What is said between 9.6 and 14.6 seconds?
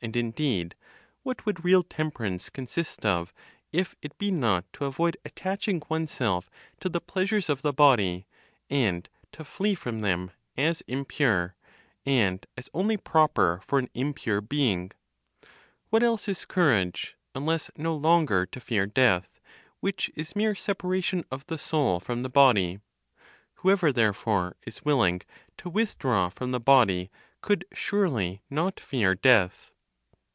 from them as impure, and as only proper for an impure